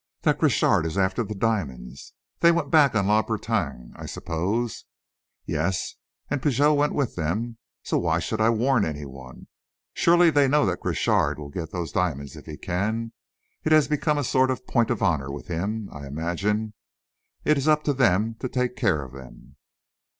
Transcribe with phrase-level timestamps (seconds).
[0.23, 2.13] "That Crochard is after the diamonds.
[2.39, 4.85] They went back on La Bretagne, I suppose?"
[5.45, 5.93] "Yes
[6.27, 7.59] and Pigot went with them.
[7.83, 9.45] So why should I warn any one?
[9.93, 13.11] Surely they know that Crochard will get those diamonds if he can.
[13.63, 16.73] It has become a sort of point of honour with him, I imagine.
[17.45, 19.55] It is up to them to take care of them."